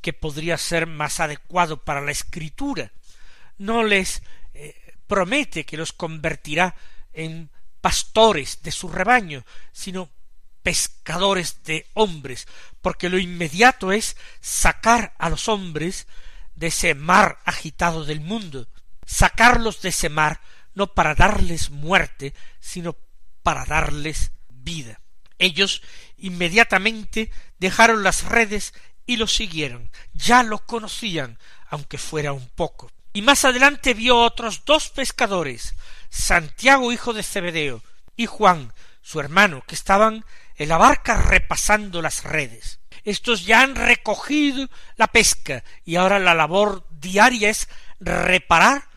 que 0.00 0.12
podría 0.12 0.58
ser 0.58 0.86
más 0.86 1.20
adecuado 1.20 1.84
para 1.84 2.00
la 2.00 2.12
escritura. 2.12 2.92
No 3.58 3.84
les 3.84 4.22
promete 5.06 5.64
que 5.64 5.76
los 5.76 5.92
convertirá 5.92 6.74
en 7.12 7.50
pastores 7.80 8.62
de 8.62 8.72
su 8.72 8.88
rebaño, 8.88 9.44
sino 9.72 10.10
pescadores 10.62 11.62
de 11.64 11.86
hombres, 11.92 12.48
porque 12.80 13.08
lo 13.08 13.18
inmediato 13.18 13.92
es 13.92 14.16
sacar 14.40 15.14
a 15.18 15.28
los 15.28 15.48
hombres 15.48 16.06
de 16.54 16.68
ese 16.68 16.94
mar 16.94 17.38
agitado 17.44 18.04
del 18.04 18.20
mundo, 18.20 18.66
sacarlos 19.04 19.82
de 19.82 19.90
ese 19.90 20.08
mar 20.08 20.40
no 20.74 20.94
para 20.94 21.14
darles 21.14 21.70
muerte, 21.70 22.34
sino 22.60 22.96
para 23.42 23.64
darles 23.64 24.32
vida. 24.48 25.00
Ellos 25.38 25.82
inmediatamente 26.16 27.30
dejaron 27.58 28.02
las 28.02 28.24
redes 28.24 28.72
y 29.06 29.16
lo 29.16 29.26
siguieron. 29.26 29.90
Ya 30.14 30.42
lo 30.42 30.64
conocían, 30.64 31.38
aunque 31.68 31.98
fuera 31.98 32.32
un 32.32 32.48
poco. 32.48 32.90
Y 33.16 33.22
más 33.22 33.44
adelante 33.44 33.94
vio 33.94 34.18
otros 34.18 34.64
dos 34.64 34.88
pescadores, 34.88 35.76
Santiago 36.10 36.90
hijo 36.90 37.12
de 37.12 37.22
Zebedeo, 37.22 37.80
y 38.16 38.26
Juan, 38.26 38.72
su 39.02 39.20
hermano, 39.20 39.62
que 39.68 39.76
estaban 39.76 40.24
en 40.56 40.68
la 40.68 40.78
barca 40.78 41.22
repasando 41.22 42.02
las 42.02 42.24
redes. 42.24 42.80
Estos 43.04 43.46
ya 43.46 43.60
han 43.60 43.76
recogido 43.76 44.68
la 44.96 45.06
pesca 45.06 45.62
y 45.84 45.94
ahora 45.94 46.18
la 46.18 46.34
labor 46.34 46.86
diaria 46.90 47.50
es 47.50 47.68
reparar 48.00 48.88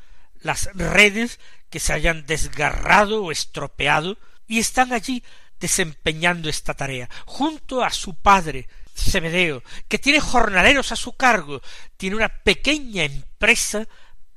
las 0.42 0.70
redes 0.74 1.40
que 1.70 1.80
se 1.80 1.94
hayan 1.94 2.26
desgarrado 2.26 3.24
o 3.24 3.32
estropeado 3.32 4.18
y 4.48 4.58
están 4.58 4.94
allí 4.94 5.24
desempeñando 5.60 6.50
esta 6.50 6.74
tarea 6.74 7.08
junto 7.26 7.84
a 7.84 7.92
su 7.92 8.16
padre 8.16 8.68
Zebedeo, 8.96 9.64
que 9.88 10.00
tiene 10.00 10.20
jornaleros 10.20 10.92
a 10.92 10.96
su 10.96 11.14
cargo, 11.14 11.62
tiene 11.98 12.16
una 12.16 12.30
pequeña 12.30 13.04
empresa 13.04 13.88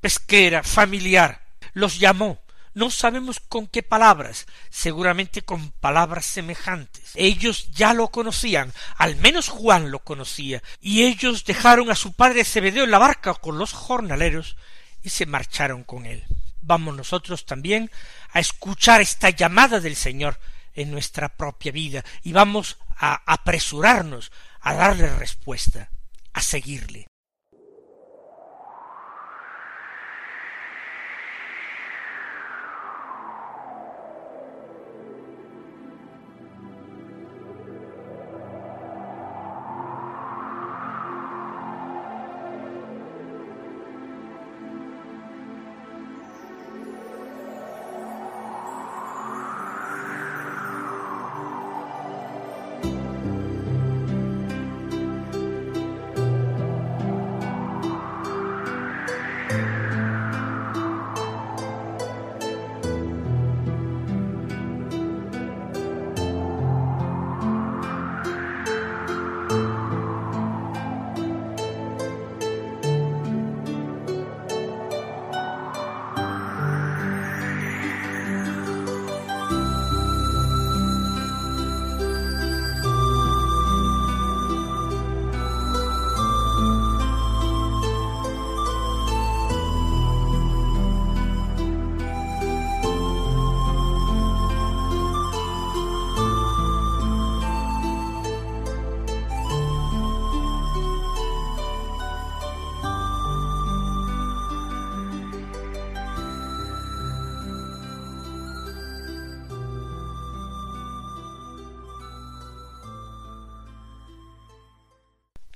pesquera 0.00 0.62
familiar. 0.62 1.42
Los 1.72 1.98
llamó, 1.98 2.40
no 2.72 2.90
sabemos 2.90 3.40
con 3.40 3.66
qué 3.66 3.82
palabras, 3.82 4.46
seguramente 4.70 5.42
con 5.42 5.70
palabras 5.72 6.24
semejantes. 6.24 7.12
Ellos 7.14 7.70
ya 7.72 7.94
lo 7.94 8.08
conocían, 8.08 8.72
al 8.96 9.16
menos 9.16 9.48
Juan 9.48 9.90
lo 9.90 10.00
conocía, 10.00 10.62
y 10.80 11.02
ellos 11.02 11.44
dejaron 11.44 11.90
a 11.90 11.96
su 11.96 12.12
padre 12.12 12.44
Zebedeo 12.44 12.84
en 12.84 12.90
la 12.90 12.98
barca 12.98 13.34
con 13.34 13.58
los 13.58 13.72
jornaleros 13.72 14.56
y 15.02 15.08
se 15.08 15.26
marcharon 15.26 15.84
con 15.84 16.06
él. 16.06 16.24
Vamos 16.62 16.96
nosotros 16.96 17.44
también 17.44 17.90
a 18.32 18.40
escuchar 18.40 19.00
esta 19.00 19.30
llamada 19.30 19.80
del 19.80 19.96
Señor 19.96 20.38
en 20.74 20.90
nuestra 20.90 21.28
propia 21.28 21.72
vida 21.72 22.04
y 22.22 22.32
vamos 22.32 22.78
a 22.96 23.20
apresurarnos 23.26 24.30
a 24.60 24.74
darle 24.74 25.12
respuesta, 25.16 25.90
a 26.32 26.42
seguirle. 26.42 27.09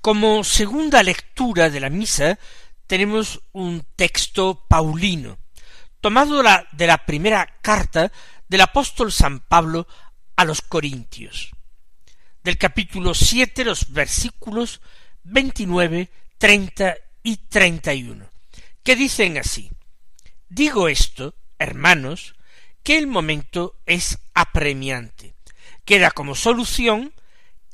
Como 0.04 0.44
segunda 0.44 1.02
lectura 1.02 1.70
de 1.70 1.80
la 1.80 1.88
misa 1.88 2.38
tenemos 2.86 3.40
un 3.52 3.86
texto 3.96 4.66
paulino, 4.68 5.38
tomado 6.02 6.42
de 6.72 6.86
la 6.86 7.06
primera 7.06 7.46
carta 7.62 8.12
del 8.46 8.60
apóstol 8.60 9.10
San 9.10 9.40
Pablo 9.40 9.88
a 10.36 10.44
los 10.44 10.60
Corintios, 10.60 11.52
del 12.42 12.58
capítulo 12.58 13.14
siete, 13.14 13.64
los 13.64 13.94
versículos 13.94 14.82
veintinueve, 15.22 16.10
treinta 16.36 16.96
y 17.22 17.38
treinta 17.38 17.94
y 17.94 18.06
uno, 18.06 18.28
que 18.82 18.96
dicen 18.96 19.38
así 19.38 19.70
Digo 20.50 20.88
esto, 20.88 21.34
hermanos, 21.58 22.34
que 22.82 22.98
el 22.98 23.06
momento 23.06 23.80
es 23.86 24.18
apremiante. 24.34 25.34
Queda 25.86 26.10
como 26.10 26.34
solución 26.34 27.14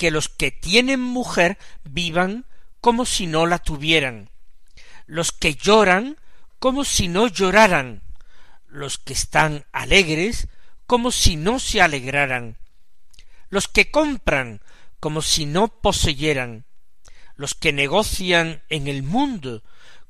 que 0.00 0.10
los 0.10 0.30
que 0.30 0.50
tienen 0.50 0.98
mujer 0.98 1.58
vivan 1.84 2.46
como 2.80 3.04
si 3.04 3.26
no 3.26 3.44
la 3.44 3.58
tuvieran, 3.58 4.30
los 5.04 5.30
que 5.30 5.56
lloran 5.56 6.16
como 6.58 6.84
si 6.84 7.06
no 7.06 7.26
lloraran, 7.26 8.00
los 8.66 8.96
que 8.96 9.12
están 9.12 9.66
alegres 9.72 10.48
como 10.86 11.10
si 11.10 11.36
no 11.36 11.58
se 11.58 11.82
alegraran, 11.82 12.56
los 13.50 13.68
que 13.68 13.90
compran 13.90 14.62
como 15.00 15.20
si 15.20 15.44
no 15.44 15.68
poseyeran, 15.68 16.64
los 17.36 17.54
que 17.54 17.74
negocian 17.74 18.62
en 18.70 18.88
el 18.88 19.02
mundo 19.02 19.62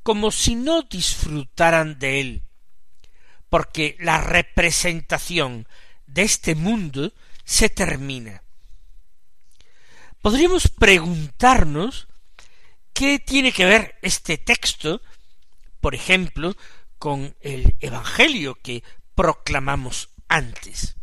como 0.04 0.30
si 0.30 0.54
no 0.54 0.82
disfrutaran 0.82 1.98
de 1.98 2.20
él, 2.20 2.42
porque 3.48 3.96
la 3.98 4.20
representación 4.20 5.66
de 6.06 6.22
este 6.22 6.54
mundo 6.54 7.12
se 7.44 7.68
termina 7.68 8.44
podríamos 10.22 10.68
preguntarnos 10.68 12.08
qué 12.92 13.18
tiene 13.18 13.52
que 13.52 13.64
ver 13.64 13.96
este 14.02 14.38
texto, 14.38 15.00
por 15.80 15.94
ejemplo, 15.94 16.56
con 16.98 17.34
el 17.40 17.76
Evangelio 17.80 18.58
que 18.62 18.82
proclamamos 19.14 20.10
antes. 20.28 20.96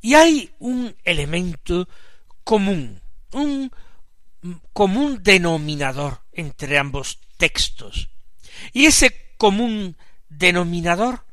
Y 0.00 0.14
hay 0.14 0.54
un 0.58 0.96
elemento 1.04 1.88
común, 2.44 3.02
un 3.32 3.70
común 4.72 5.22
denominador 5.22 6.22
entre 6.32 6.78
ambos 6.78 7.18
textos. 7.36 8.08
Y 8.72 8.86
ese 8.86 9.34
común 9.36 9.96
denominador 10.28 11.24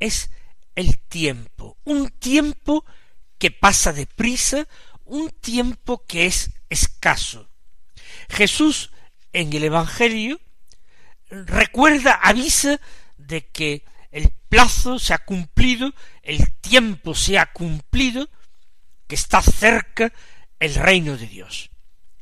es 0.00 0.30
el 0.74 0.98
tiempo, 0.98 1.76
un 1.84 2.08
tiempo 2.10 2.84
que 3.38 3.50
pasa 3.50 3.92
deprisa, 3.92 4.66
un 5.08 5.30
tiempo 5.30 6.04
que 6.06 6.26
es 6.26 6.50
escaso. 6.68 7.48
Jesús 8.28 8.92
en 9.32 9.52
el 9.52 9.64
Evangelio 9.64 10.40
recuerda, 11.30 12.12
avisa 12.12 12.80
de 13.16 13.46
que 13.46 13.84
el 14.10 14.30
plazo 14.48 14.98
se 14.98 15.14
ha 15.14 15.18
cumplido, 15.18 15.92
el 16.22 16.52
tiempo 16.60 17.14
se 17.14 17.38
ha 17.38 17.52
cumplido, 17.52 18.28
que 19.06 19.14
está 19.14 19.42
cerca 19.42 20.12
el 20.58 20.74
reino 20.74 21.16
de 21.16 21.26
Dios. 21.26 21.70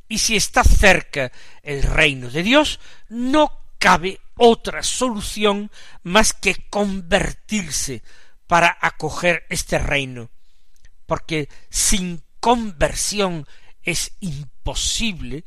Y 0.07 0.19
si 0.19 0.35
está 0.35 0.63
cerca 0.63 1.31
el 1.63 1.83
reino 1.83 2.29
de 2.29 2.43
Dios, 2.43 2.79
no 3.09 3.51
cabe 3.77 4.19
otra 4.37 4.83
solución 4.83 5.71
más 6.03 6.33
que 6.33 6.55
convertirse 6.69 8.03
para 8.47 8.77
acoger 8.79 9.45
este 9.49 9.77
reino, 9.77 10.29
porque 11.05 11.49
sin 11.69 12.23
conversión 12.39 13.47
es 13.83 14.13
imposible 14.19 15.45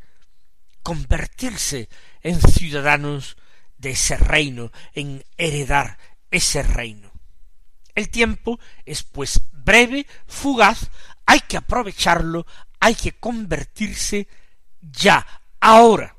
convertirse 0.83 1.88
en 2.22 2.40
ciudadanos 2.40 3.37
de 3.79 3.90
ese 3.90 4.16
reino, 4.16 4.72
en 4.94 5.24
heredar 5.37 5.98
ese 6.31 6.62
reino. 6.62 7.11
El 7.94 8.09
tiempo 8.09 8.59
es 8.85 9.03
pues 9.03 9.40
breve, 9.53 10.07
fugaz, 10.26 10.90
hay 11.26 11.40
que 11.40 11.57
aprovecharlo, 11.57 12.46
hay 12.79 12.94
que 12.94 13.12
convertirse 13.12 14.29
ya, 14.81 15.26
ahora. 15.61 16.16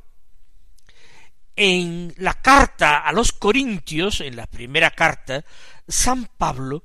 En 1.56 2.14
la 2.18 2.36
carta 2.36 3.00
a 3.00 3.12
los 3.12 3.32
Corintios, 3.32 4.22
en 4.22 4.36
la 4.36 4.48
primera 4.48 4.92
carta, 4.92 5.44
San 5.88 6.26
Pablo 6.26 6.84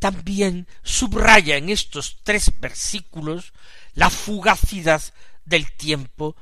también 0.00 0.66
subraya 0.82 1.56
en 1.56 1.68
estos 1.68 2.18
tres 2.24 2.50
versículos 2.58 3.52
la 3.94 4.10
fugacidad 4.10 5.02
del 5.44 5.70
tiempo 5.72 6.34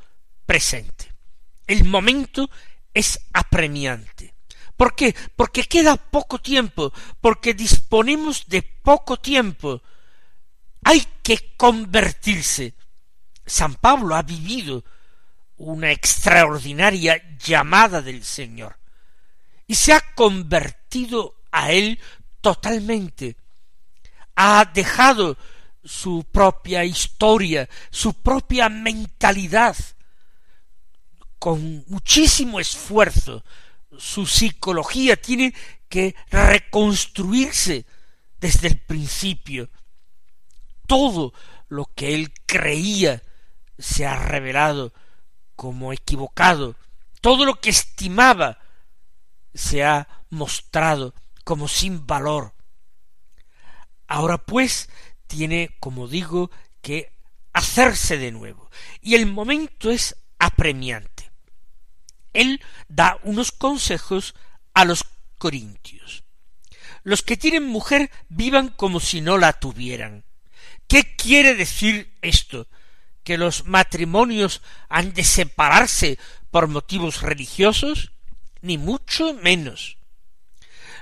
presente. 0.47 1.13
El 1.67 1.85
momento 1.85 2.49
es 2.95 3.21
apremiante. 3.35 4.35
¿Por 4.77 4.95
qué? 4.95 5.15
Porque 5.37 5.65
queda 5.65 5.97
poco 5.97 6.39
tiempo, 6.39 6.93
porque 7.21 7.53
disponemos 7.53 8.47
de 8.47 8.63
poco 8.63 9.19
tiempo. 9.19 9.83
Hay 10.85 11.05
que 11.23 11.55
convertirse. 11.57 12.75
San 13.45 13.75
Pablo 13.75 14.15
ha 14.15 14.23
vivido 14.23 14.85
una 15.57 15.91
extraordinaria 15.91 17.21
llamada 17.39 18.01
del 18.01 18.25
Señor 18.25 18.79
y 19.67 19.75
se 19.75 19.93
ha 19.93 20.01
convertido 20.15 21.35
a 21.51 21.73
él 21.73 21.99
totalmente. 22.41 23.37
Ha 24.41 24.65
dejado 24.67 25.37
su 25.83 26.25
propia 26.31 26.85
historia, 26.85 27.69
su 27.91 28.15
propia 28.15 28.69
mentalidad, 28.69 29.77
con 31.41 31.85
muchísimo 31.89 32.61
esfuerzo. 32.61 33.45
Su 33.99 34.27
psicología 34.27 35.21
tiene 35.21 35.53
que 35.89 36.15
reconstruirse 36.31 37.85
desde 38.41 38.69
el 38.69 38.79
principio. 38.79 39.71
Todo 40.87 41.33
lo 41.69 41.87
que 41.87 42.15
él 42.15 42.33
creía 42.47 43.23
se 43.77 44.07
ha 44.07 44.15
revelado 44.15 44.93
como 45.57 45.93
equivocado. 45.93 46.77
Todo 47.21 47.45
lo 47.45 47.61
que 47.61 47.71
estimaba 47.71 48.59
se 49.53 49.83
ha 49.83 50.07
mostrado 50.31 51.13
como 51.43 51.67
sin 51.67 52.07
valor. 52.07 52.55
Ahora 54.09 54.39
pues 54.39 54.89
tiene, 55.27 55.77
como 55.79 56.09
digo, 56.09 56.51
que 56.81 57.13
hacerse 57.53 58.19
de 58.19 58.33
nuevo. 58.33 58.71
Y 59.01 59.15
el 59.15 59.27
momento 59.27 59.91
es 59.91 60.17
apremiante. 60.39 61.31
Él 62.33 62.61
da 62.89 63.19
unos 63.23 63.53
consejos 63.53 64.35
a 64.75 64.85
los 64.85 65.05
corintios. 65.39 66.25
Los 67.03 67.23
que 67.23 67.37
tienen 67.37 67.65
mujer 67.65 68.11
vivan 68.29 68.69
como 68.69 69.01
si 69.01 69.21
no 69.21 69.39
la 69.39 69.53
tuvieran. 69.53 70.25
¿Qué 70.87 71.17
quiere 71.17 71.55
decir 71.55 72.17
esto? 72.23 72.67
¿Que 73.25 73.39
los 73.39 73.67
matrimonios 73.67 74.63
han 74.89 75.13
de 75.13 75.25
separarse 75.25 76.19
por 76.51 76.69
motivos 76.69 77.21
religiosos? 77.21 78.13
Ni 78.63 78.79
mucho 78.79 79.35
menos. 79.35 79.99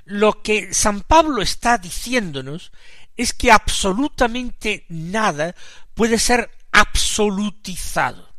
Lo 0.05 0.43
que 0.43 0.73
San 0.73 1.01
Pablo 1.01 1.43
está 1.43 1.79
diciéndonos 1.79 2.73
es 3.17 3.33
que 3.33 3.51
absolutamente 3.51 4.85
nada 4.89 5.55
puede 5.95 6.19
ser 6.19 6.51
absolutizado. 6.73 8.35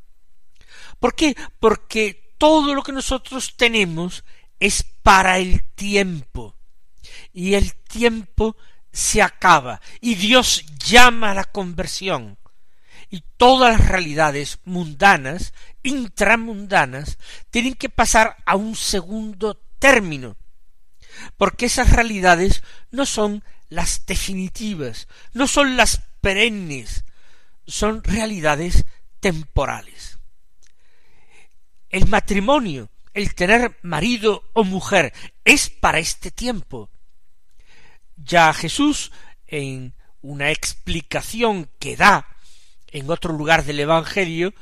¿Por 0.99 1.15
qué? 1.15 1.35
Porque 1.59 2.33
todo 2.37 2.73
lo 2.73 2.83
que 2.83 2.91
nosotros 2.91 3.55
tenemos 3.55 4.23
es 4.59 4.83
para 5.03 5.39
el 5.39 5.63
tiempo. 5.73 6.55
Y 7.33 7.53
el 7.55 7.75
tiempo 7.75 8.55
se 8.91 9.21
acaba. 9.21 9.81
Y 10.01 10.15
Dios 10.15 10.65
llama 10.77 11.31
a 11.31 11.35
la 11.35 11.43
conversión. 11.45 12.37
Y 13.09 13.23
todas 13.37 13.79
las 13.79 13.87
realidades 13.87 14.59
mundanas, 14.65 15.53
intramundanas, 15.83 17.17
tienen 17.49 17.75
que 17.75 17.89
pasar 17.89 18.37
a 18.45 18.55
un 18.55 18.75
segundo 18.75 19.59
término. 19.79 20.35
Porque 21.37 21.67
esas 21.67 21.91
realidades 21.91 22.63
no 22.91 23.05
son 23.05 23.43
las 23.69 24.05
definitivas, 24.05 25.07
no 25.33 25.47
son 25.47 25.77
las 25.77 26.01
perennes, 26.21 27.05
son 27.65 28.03
realidades 28.03 28.85
temporales. 29.19 30.19
El 31.89 32.07
matrimonio, 32.07 32.89
el 33.13 33.33
tener 33.35 33.77
marido 33.81 34.43
o 34.53 34.63
mujer, 34.63 35.13
es 35.43 35.69
para 35.69 35.99
este 35.99 36.31
tiempo. 36.31 36.89
Ya 38.15 38.53
Jesús, 38.53 39.11
en 39.47 39.93
una 40.21 40.51
explicación 40.51 41.69
que 41.79 41.95
da 41.95 42.27
en 42.91 43.09
otro 43.09 43.33
lugar 43.33 43.63
del 43.63 43.79
Evangelio, 43.79 44.53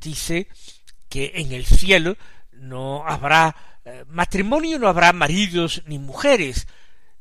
dice 0.00 0.48
que 1.08 1.32
en 1.36 1.52
el 1.52 1.66
cielo 1.66 2.16
no 2.52 3.06
habrá 3.06 3.54
eh, 3.84 4.04
matrimonio, 4.08 4.78
no 4.78 4.88
habrá 4.88 5.12
maridos 5.12 5.82
ni 5.86 5.98
mujeres, 5.98 6.66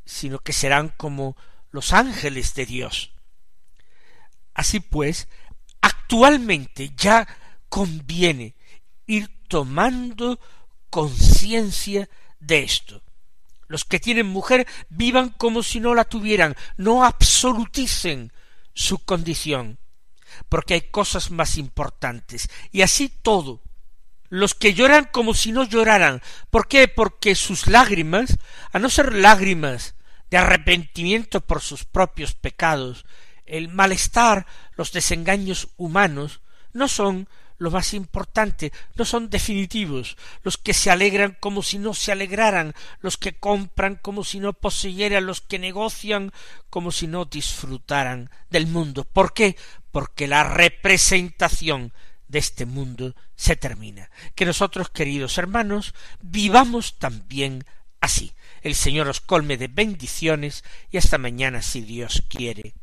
sino 0.06 0.39
que 0.39 0.54
serán 0.54 0.94
como 0.96 1.36
los 1.72 1.94
ángeles 1.94 2.54
de 2.54 2.65
Dios. 2.65 3.12
Así 4.54 4.80
pues, 4.80 5.28
actualmente 5.82 6.94
ya 6.96 7.28
conviene 7.68 8.56
ir 9.06 9.30
tomando 9.48 10.39
conciencia 10.89 12.10
de 12.39 12.63
esto. 12.63 13.02
Los 13.68 13.84
que 13.84 14.00
tienen 14.00 14.28
mujer 14.28 14.68
vivan 14.89 15.30
como 15.30 15.63
si 15.63 15.80
no 15.80 15.96
la 15.96 16.06
tuvieran, 16.06 16.56
no 16.78 17.04
absoluticen 17.04 18.32
su 18.74 19.00
condición, 19.00 19.80
porque 20.50 20.76
hay 20.76 20.82
cosas 20.82 21.32
más 21.32 21.58
importantes. 21.58 22.50
Y 22.72 22.82
así 22.82 23.10
todo, 23.10 23.62
los 24.39 24.54
que 24.54 24.74
lloran 24.74 25.08
como 25.12 25.34
si 25.34 25.52
no 25.52 25.63
lloraran. 25.63 26.21
¿Por 26.50 26.67
qué? 26.67 26.88
Porque 26.88 27.36
sus 27.36 27.67
lágrimas, 27.67 28.38
a 28.71 28.80
no 28.80 28.89
ser 28.89 29.13
lágrimas 29.13 29.95
de 30.30 30.38
arrepentimiento 30.38 31.41
por 31.41 31.62
sus 31.62 31.86
propios 31.86 32.34
pecados, 32.34 33.06
el 33.45 33.69
malestar, 33.69 34.45
los 34.76 34.91
desengaños 34.91 35.69
humanos, 35.78 36.41
no 36.74 36.88
son 36.88 37.30
lo 37.58 37.71
más 37.71 37.93
importante, 37.93 38.74
no 38.95 39.06
son 39.06 39.30
definitivos, 39.30 40.17
los 40.43 40.58
que 40.58 40.74
se 40.74 40.91
alegran 40.91 41.38
como 41.39 41.63
si 41.63 41.78
no 41.78 41.93
se 41.93 42.12
alegraran, 42.12 42.74
los 43.00 43.15
que 43.15 43.38
compran 43.38 43.95
como 43.95 44.26
si 44.26 44.41
no 44.41 44.52
poseyeran, 44.52 45.26
los 45.26 45.39
que 45.39 45.60
negocian 45.60 46.34
como 46.69 46.91
si 46.91 47.08
no 47.08 47.24
disfrutaran 47.24 48.30
del 48.50 48.67
mundo. 48.67 49.06
¿Por 49.06 49.34
qué? 49.34 49.56
Porque 49.91 50.28
la 50.28 50.43
representación 50.43 51.93
de 52.28 52.40
este 52.40 52.66
mundo 52.66 53.16
se 53.36 53.56
termina. 53.56 54.10
Que 54.36 54.46
nosotros, 54.46 54.90
queridos 54.90 55.38
hermanos, 55.38 55.94
vivamos 56.22 56.98
también 56.98 57.66
así. 58.02 58.34
El 58.62 58.76
Señor 58.76 59.08
os 59.08 59.22
colme 59.22 59.58
de 59.58 59.68
bendiciones 59.68 60.64
y 60.92 60.98
hasta 60.98 61.18
mañana 61.18 61.62
si 61.62 61.82
Dios 61.82 62.24
quiere. 62.28 62.74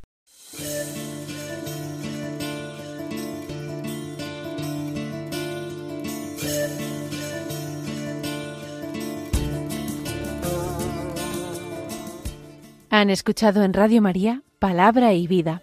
Han 12.90 13.08
escuchado 13.08 13.64
en 13.64 13.72
Radio 13.72 14.02
María 14.02 14.42
Palabra 14.58 15.14
y 15.14 15.26
Vida 15.26 15.62